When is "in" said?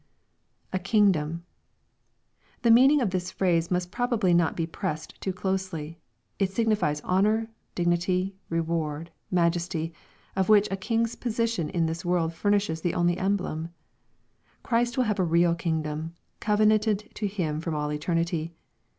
11.69-11.85